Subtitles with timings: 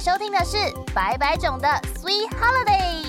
[0.00, 0.56] 收听的是
[0.94, 1.66] 白白种的
[1.96, 3.02] Sweet Holiday。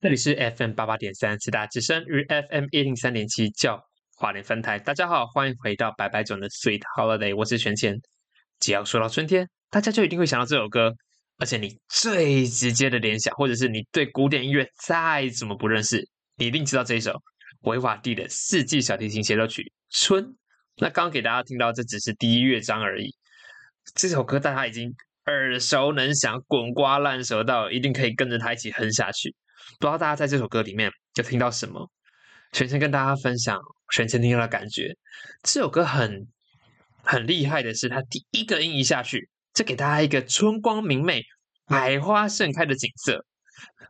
[0.00, 3.78] 这里是 FM 八八点三，四大之声与 FM 一零三点七教
[4.16, 4.78] 华联分台。
[4.78, 8.00] 大家好，欢迎回到白白种的 Sweet Holiday，我是全谦。
[8.60, 10.94] 只要说到春天，大家就一定会想到这首歌，
[11.36, 17.12] 而且你最直接的联想，或者是你对古典音乐再怎么不认识，你一定知道这一首
[17.64, 20.24] 维瓦蒂的四季小提琴协奏曲《春》。
[20.76, 23.14] 那刚给大家听到，这只是第一乐章而已。
[23.94, 24.92] 这首歌大家已经
[25.26, 29.34] 耳熟能详、滚瓜烂熟到，一定可以跟着它一起哼下去。
[29.78, 31.90] 不知道大家在这首歌里面有听到什么？
[32.52, 33.58] 全程跟大家分享
[33.92, 34.96] 全程听到的感觉。
[35.42, 36.26] 这首歌很
[37.02, 41.22] 很厉害的是，它第一个音一下去，就给大家一个春光明媚、
[41.66, 43.24] 百花盛开的景色。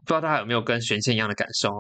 [0.00, 1.70] 不知道大家有没有跟玄谦一样的感受？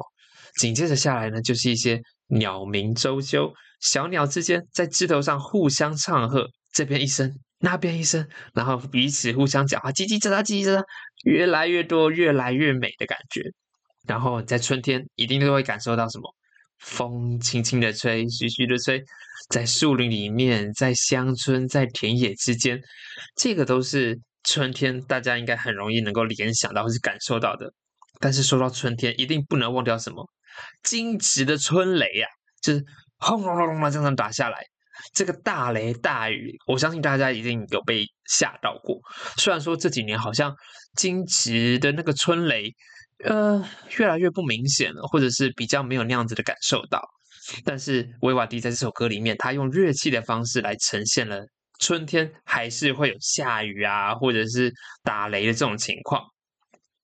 [0.60, 10.84] 紧接着下来呢，就是一些鸟鸣啾啾，小鸟之间在枝头上互相唱和，这边一声，那边一声，然后彼此互相讲话，叽叽喳喳，叽叽喳喳，
[11.24, 13.42] 越来越多，越来越美的感觉。
[14.06, 16.34] 然后在春天，一定都会感受到什么？
[16.78, 19.02] 风轻轻的吹，徐徐的吹，
[19.48, 22.78] 在树林里面，在乡村，在田野之间，
[23.36, 27.72] 这个都是春天，大家应该很容易能够联想到或是感受到的。
[28.20, 30.28] 但是说到春天，一定不能忘掉什么？
[30.82, 32.26] 惊蛰的春雷呀，
[32.62, 32.84] 就是
[33.18, 34.58] 轰隆隆隆的这样打下来，
[35.12, 38.98] 这个大雷大雨，我相信大家一定有被吓到过。
[39.36, 40.54] 虽然说这几年好像
[40.96, 42.70] 惊蛰的那个春雷。
[43.24, 43.64] 呃，
[43.96, 47.00] 越来越不明显了，或者是比较没有那样子的感受到。
[47.64, 51.40] 但是维瓦迪在这首歌里面，他用乐器的方式来呈现了
[51.78, 54.70] 春天还是会有下雨啊，或者是
[55.04, 56.22] 打雷的这种情况。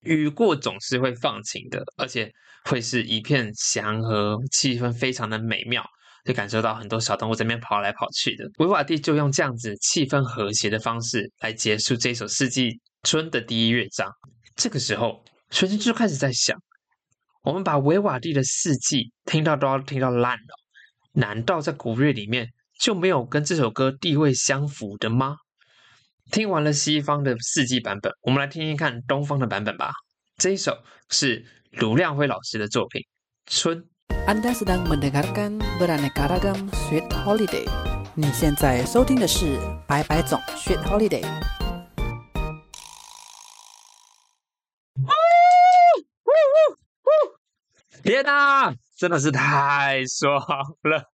[0.01, 2.31] 雨过总是会放晴的，而且
[2.65, 5.83] 会是一片祥和，气氛非常的美妙，
[6.25, 8.45] 就感受到很多小动物在那边跑来跑去的。
[8.59, 14.09] 维瓦蒂就用这样子气氛和谐的方式来结束这首四季春的第一乐章。
[14.55, 15.23] 这个时候。
[15.51, 16.57] 学生就开始在想，
[17.43, 20.55] 我们把维瓦蒂的四季听到都要听到烂了，
[21.11, 22.47] 难道在古乐里面
[22.79, 25.35] 就没有跟这首歌地位相符的吗？
[26.31, 29.91] 听完了西方的四季版本，我们来听听看东方的版本吧。
[30.37, 33.01] 这一首是卢亮辉老师的作品
[33.45, 33.77] 《春》。
[34.25, 37.67] Anda sedang mendengarkan beraneka ragam Sweet Holiday。
[38.15, 41.25] 你现在收听的是白白总 Sweet Holiday。
[48.03, 50.41] 天哪，真的是太爽
[50.83, 51.11] 了！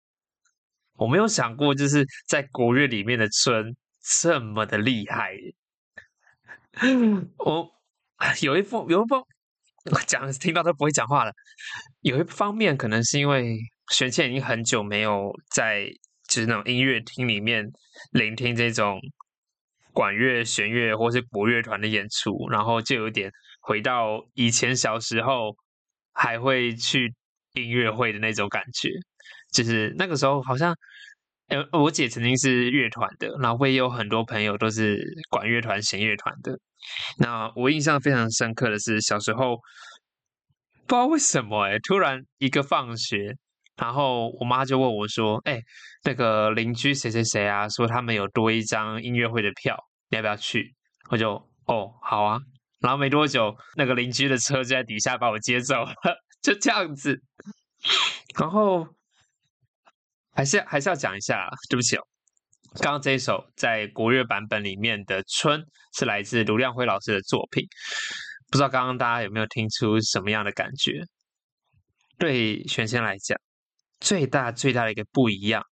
[0.97, 3.73] 我没有想过，就是在国乐里面的春
[4.21, 5.35] 这么的厉害。
[7.37, 7.71] 我
[8.41, 9.23] 有一方有一方
[10.05, 11.31] 讲听到都不会讲话了。
[12.01, 13.57] 有一方面可能是因为
[13.91, 15.87] 玄倩已经很久没有在
[16.27, 17.65] 就是那种音乐厅里面
[18.11, 18.99] 聆听这种
[19.93, 25.55] 管乐、弦乐或是国乐团的演出，然后就有点回到以前小时候。
[26.17, 27.13] 还会去
[27.51, 28.87] 音乐会的那种感觉，
[29.51, 30.73] 就是那个时候好像，
[31.47, 36.57] 呃，我姐曾经是乐团的，然后会有很多朋友都是管乐团、弦乐团的。
[37.19, 39.57] 那我印象非常深刻的是，小时候
[40.87, 43.35] 不知道为什么，哎，突然一个放学，
[43.77, 45.61] 然后我妈就问我说：“哎，
[46.03, 49.77] 那个邻居谁谁谁啊，说他们有多一张音乐会的票，
[50.09, 50.73] 你要不要去？”
[51.09, 51.33] 我就
[51.65, 52.39] 哦，好啊。
[52.79, 55.93] 然后没多久，那个邻居的车就在底下把我接走了，
[56.41, 57.21] 就这样子。
[58.39, 58.87] 然后
[60.35, 62.03] 还是还是要讲一下，对不起哦，
[62.81, 65.59] 刚刚这一首在国乐版本里面的《春》
[65.97, 67.65] 是来自卢亮辉老师的作品，
[68.51, 71.01] 不知道刚刚大家有没有听出什么样的感觉？
[72.19, 73.39] 对玄先来讲，
[73.99, 75.63] 最大最大的一个不一样，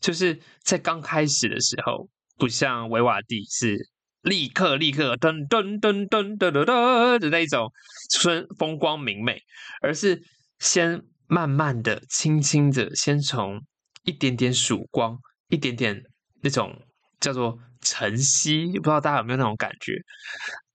[0.00, 3.88] 就是在刚开始的时候，不像维瓦蒂是。
[4.22, 7.70] 立刻，立刻，噔噔噔噔噔噔噔的那种
[8.10, 9.40] 春风光明媚，
[9.80, 10.20] 而是
[10.58, 13.62] 先慢慢的、轻轻的，先从
[14.04, 15.18] 一点点曙光，
[15.48, 16.02] 一点点
[16.42, 16.74] 那种
[17.20, 19.92] 叫做晨曦，不知道大家有没有那种感觉？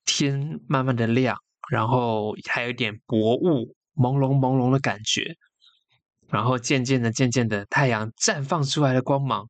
[0.06, 1.38] 天慢慢的亮，
[1.72, 5.36] 然后还有一点薄雾，朦胧朦胧的感觉，
[6.30, 9.48] 然后渐渐的、渐渐的，太阳绽放出来的光芒，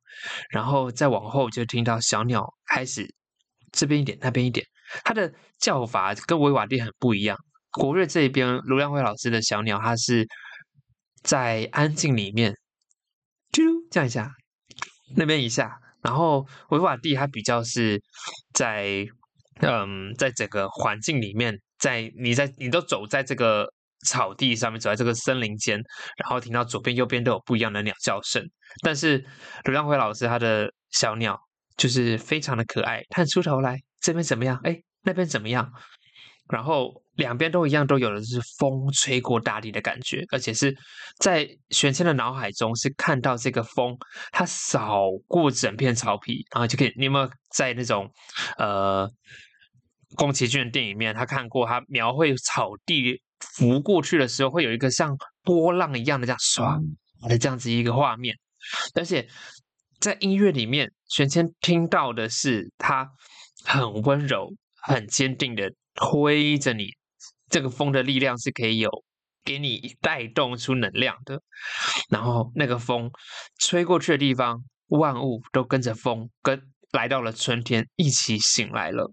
[0.50, 3.12] 然后再往后就听到小鸟开始。
[3.72, 4.64] 这边一点，那边一点，
[5.02, 7.36] 它的叫法跟维瓦蒂很不一样。
[7.72, 10.24] 国瑞这一边，卢亮辉老师的小鸟，它是
[11.24, 12.56] 在安静里面，
[13.94, 14.28] 这样一下，
[15.14, 18.02] 那边一下，然后维瓦蒂它比较是
[18.52, 19.06] 在，
[19.60, 23.72] 嗯，在整个环境里面，在你在你都走在这个
[24.08, 25.80] 草地上面，走在这个森林间，
[26.16, 28.42] 然后听到左边右边都有不一样的鸟叫声。
[28.82, 29.24] 但是
[29.62, 31.38] 刘亮辉老师他的小鸟。
[31.76, 34.60] 就是非常的可爱，探出头来，这边怎么样？
[34.62, 35.72] 哎，那边怎么样？
[36.48, 40.76] 然后两边都一样，都有的是风吹过大地的感觉，而且是
[41.18, 43.96] 在玄谦的脑海中是看到这个风，
[44.32, 46.92] 它扫过整片草皮，然后就可以。
[46.96, 48.10] 你有没有在那种
[48.58, 49.08] 呃
[50.16, 56.80] 宫崎骏的电影里面，他看过他描绘草地浮过去的时候，会有一个像波浪一样的这样唰
[57.28, 58.36] 的这样子一个画面，
[58.94, 59.28] 而且
[60.00, 63.08] 在音乐里面，玄谦听到的是他
[63.64, 64.52] 很温柔、
[64.82, 65.72] 很坚定的。
[65.96, 66.88] 推着你，
[67.54, 68.90] 这个风的力量是可以有
[69.44, 71.40] 给你带动出能量的。
[72.10, 73.12] 然后那个风
[73.60, 76.60] 吹过去的地方，万物都跟着风，跟
[76.90, 79.12] 来到了春天，一起醒来了。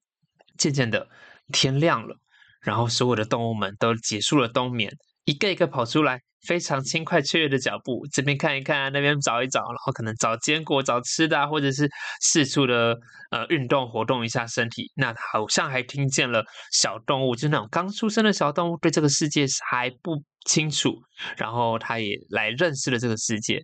[0.57, 1.07] 渐渐的
[1.53, 2.17] 天亮了，
[2.61, 4.91] 然后所有的动物们都结束了冬眠，
[5.25, 6.19] 一个一个跑出来。
[6.47, 11.87] 非常轻快雀跃的脚步，这边看一看，那边找一找，然后可能找坚果、找吃的，或者是
[12.19, 12.97] 四处的
[13.29, 14.91] 呃运动活动一下身体。
[14.95, 20.95] 那好像还听见了小动物，就那种刚出生的小动物，对这个世界还不清楚，
[21.37, 23.61] 然后他也来认识了这个世界，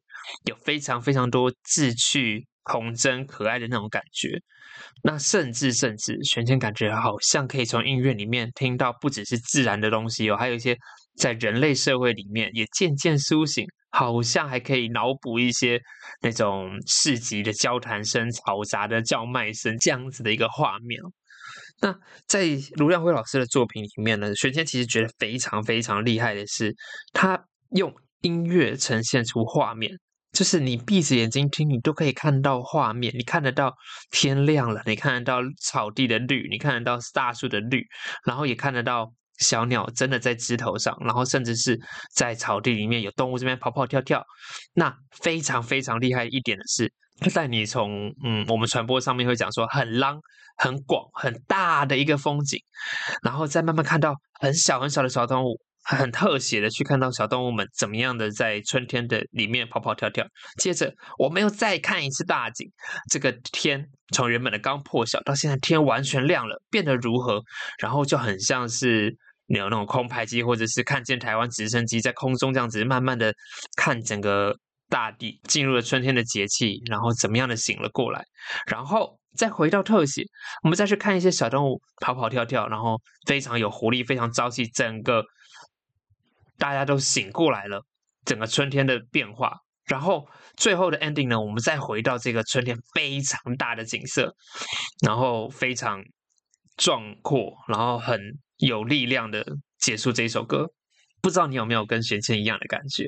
[0.48, 4.40] 有非常非常多志趣童真、可爱的那种感觉。
[5.02, 10.78] 那甚至甚至，玄天感觉好像可以从音乐里面听到不只是自然的东西哦，还有一些。
[11.18, 15.82] 在人类社会里面，也渐渐苏醒，好像还可以脑补一些
[16.22, 21.02] 那种市集的交谈声、嘈杂的叫卖声这样子的一个画面。
[21.82, 21.96] 那
[22.28, 26.76] 在卢亮辉老师的作品里面呢，玄谦其实觉得非常非常厉害的是，
[27.14, 27.92] 他用
[28.22, 29.92] 音乐呈现出画面，
[30.32, 33.74] 就是你闭着眼睛听，你都可以看到画面，你看得到
[34.12, 37.84] 天亮了，你看得到草地的绿，你看得到大树的绿，
[38.24, 39.12] 然后也看得到。
[39.38, 41.80] 小鸟真的在枝头上，然后甚至是
[42.14, 44.24] 在草地里面有动物这边跑跑跳跳。
[44.74, 46.92] 那非常非常厉害一点的是，
[47.34, 50.20] 带你从嗯，我们传播上面会讲说很浪、
[50.58, 52.60] 很广、很大的一个风景，
[53.24, 55.60] 然后再慢慢看到很小很小的小动物。
[55.90, 60.28] 很特写的去看到小动物们怎么样的在春天的里面跑跑跳跳。
[60.58, 62.70] 接着我们又再看一次大景，
[63.10, 67.42] 这个天从原本的刚破晓到现在天完全亮了，变得如何？
[67.80, 69.16] 然后就很像是
[69.48, 73.34] 有那种空拍机，或者是看见台湾直升机在空中这样子慢慢的
[73.76, 74.56] 看整个
[74.90, 78.24] 大地进入了春天的节气，然后怎么样的醒了过来，
[78.70, 80.24] 然后再回到特写，
[80.64, 85.24] 我们再去看一些小动物跑跑跳跳，然后非常有活力，非常朝气，整个。
[86.60, 87.80] 大家都醒过来了，
[88.26, 94.34] 整个春天的变化，然后最后的 ending 呢，我们再回到这个春天非常大的景色，
[95.06, 96.02] 然后非常
[96.76, 98.20] 壮阔，然后很
[98.58, 99.46] 有力量的
[99.80, 100.68] 结束这一首歌。
[101.22, 103.08] 不知道你有没有跟玄谦一样的感觉？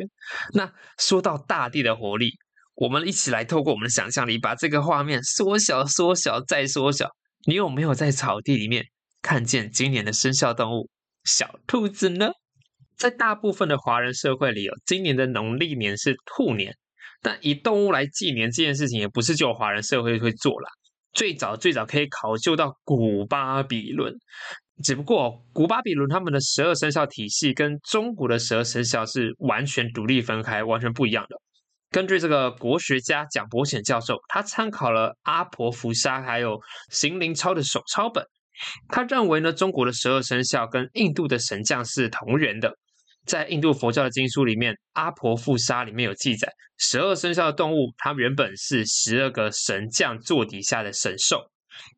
[0.53, 2.31] 那说到大地的活力，
[2.75, 7.09] 我们一起来透过我们的想象力，把这个画面缩小、缩小再缩小。
[7.45, 8.85] 你有没有在草地里面
[9.21, 10.89] 看见今年的生肖动物
[11.23, 12.31] 小兔子呢？
[12.97, 16.75] 在大部分的华人社会里，哦，今年的农历年是兔年。
[17.21, 20.69] 但以动物来纪年这件事情，也不是只有华人社会会做啦。
[21.13, 24.13] 最早最早可以考究到古巴比伦，
[24.83, 31.35] 只不过古巴比伦他们的十二生肖体系跟中国的十二生肖是完全独立分开、完全不一样的。
[31.91, 36.59] 根据这个国学家蒋伯显教授，他参考了阿婆伏沙还有
[36.92, 38.23] 行灵超的手抄本，
[38.87, 42.71] 他认为呢，中国的十二生肖跟印度的神将是同源的。
[43.25, 51.42] 在印度佛教的经书里面，《阿婆富沙》里面有记载，十二生肖的动物，它原本是十二个神将座底下的神兽。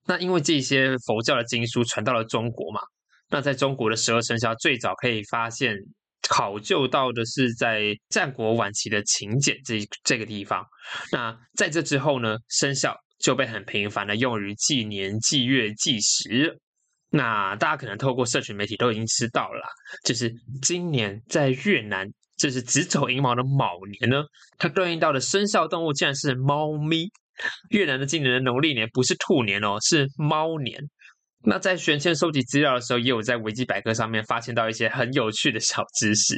[0.05, 2.81] 那因为这些佛教的经书传到了中国嘛，
[3.29, 5.75] 那在中国的十二生肖最早可以发现
[6.27, 10.65] 考究到的是在战国晚期的秦简这这个地方。
[11.11, 16.59] 那在这之后呢，生肖就被很频繁的用于纪年、纪月、纪时。
[17.09, 19.67] 那大家可能透过社群媒体都已经知道了，
[20.05, 22.07] 就是今年在越南，
[22.37, 24.23] 就是子丑寅卯的卯年呢，
[24.57, 27.09] 它对应到的生肖动物竟然是猫咪。
[27.69, 30.79] 越南的今年的农历年不是兔年哦，是猫年。
[31.43, 36.35] 那在玄谦收集资料的时候，也有在维基百科上面发现到一些很有趣的小知识，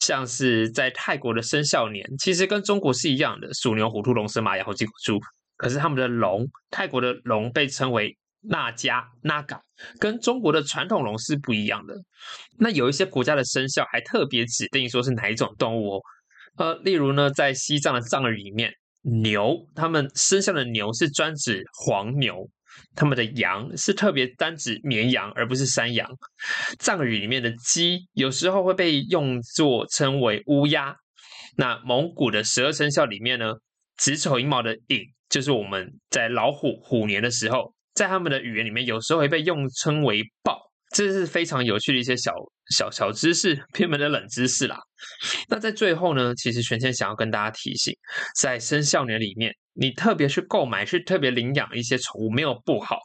[0.00, 5.18] 像是在泰国的生肖年，其实跟中国是一样的，鼠牛虎兔龙蛇马羊猴鸡狗猪，
[5.56, 8.16] 可是他们的龙，泰国的龙被称为。
[8.40, 9.60] 那加那嘎
[9.98, 11.94] 跟中国的传统龙是不一样的。
[12.56, 16.00] 那有一些国家的生肖还特别指定说是哪一种动物哦。
[16.56, 18.72] 呃，例如呢，在西藏的藏语里面，
[19.08, 22.48] 牛他们生肖的牛是专指黄牛，
[22.94, 26.08] 他们的羊是特别单指绵羊，而不是山羊。
[26.78, 30.96] 藏语里面的鸡有时候会被用作称为乌鸦。
[31.56, 33.54] 那蒙古的十二生肖里面呢，
[33.96, 42.32] 子丑寅卯的寅就是我们在老虎虎年的时候，在他们的语言里面，有时候会被用称为豹，这是非常有趣的一些小
[42.76, 44.78] 小小知识，偏门的冷知识啦。
[45.48, 47.94] 那在最后呢，其实玄谦想要跟大家提醒，
[48.40, 52.98] 在生肖年里面，你特别去购买、去特别领养一些宠物没有不好，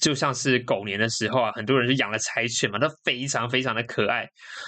[0.00, 4.26] 就像是狗年的时候啊，很多人是养了柴犬嘛，它非常非常的可爱。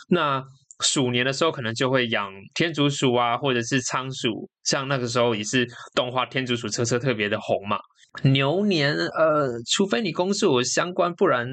[0.08, 0.42] 那
[0.82, 7.78] 鼠年的时候，可能就会养天竺鼠啊，或者是仓鼠，像那个时候也是动画天竺鼠车车特别的红嘛。
[8.22, 11.46] 牛年，呃，除非你公司有相关，不然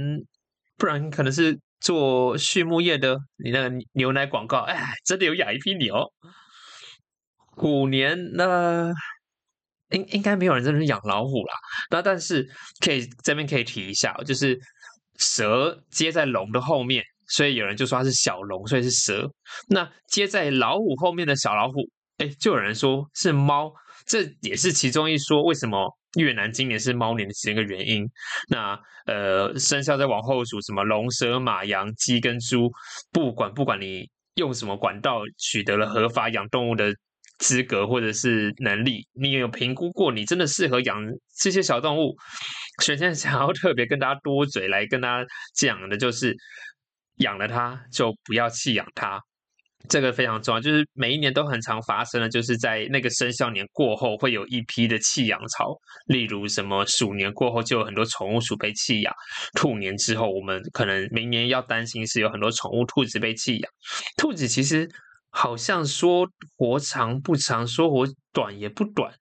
[0.77, 6.11] 不然可能是做畜牧业的，你那个牛奶广告，哎，真的有养一批牛。
[7.55, 8.93] 虎年那
[9.89, 11.53] 应应该没有人真的是养老虎啦，
[11.89, 12.47] 那但是
[12.79, 14.59] 可以这边可以提一下，就是
[15.17, 17.03] 蛇接在龙的后面。
[17.29, 19.29] 所以有人就说它是小龙，所以是蛇。
[19.67, 21.81] 那接在老虎后面的小老虎，
[22.19, 23.69] 哎，就有人说是猫，
[24.05, 25.43] 这也是其中一说。
[25.43, 28.05] 为什么越南今年是猫年的其中一个原因？
[28.49, 32.69] 那呃，生肖再往后数，什么龙、蛇、马、羊、鸡跟猪，
[33.11, 36.93] 不管不管你用什么管道取得了合法养动物的
[37.39, 41.01] 资格或者是能力，你有评估过你真的适合养
[41.37, 42.15] 这些小动物？
[42.83, 46.35] 所以现在想要特别跟大家多嘴来跟大家讲的就是。
[47.17, 49.19] 养了它就不要弃养它，
[49.89, 50.61] 这个非常重要。
[50.61, 55.75] 就是每一年都很常发生的，就是在那个生肖年过后，会有一批的弃养潮。
[56.07, 59.13] 例如什么鼠年过后就有很多宠物鼠被弃养，
[59.53, 63.71] 兔年之后我们可能明年要担心是有很多宠物兔子被弃养。
[64.17, 64.89] 兔子其实
[65.29, 66.27] 好像说
[66.57, 69.13] 活长不长，说活短也不短。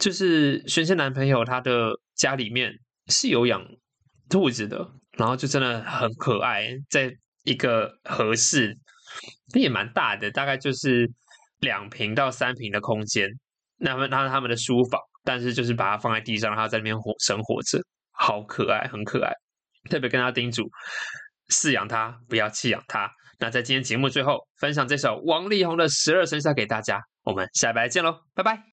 [0.00, 2.72] 就是萱萱男朋友他的家里面
[3.08, 3.64] 是有养
[4.28, 7.12] 兔子的，然后就真的很可爱，在。
[7.44, 8.78] 一个合适，
[9.54, 11.10] 也蛮大的，大概就是
[11.60, 13.28] 两平到三平的空间。
[13.78, 17.80] 那么，那是他们的书房，但是就是把它放在地上，它在那边活生活着，
[18.12, 19.32] 好可爱，很可爱。
[19.90, 20.62] 特别跟他叮嘱，
[21.50, 23.10] 饲养它，不要弃养它。
[23.40, 27.00] 那在今天节目最后，分享这首王力宏的《十二生肖》给大家。
[27.24, 28.62] 我们下拜见喽，拜拜。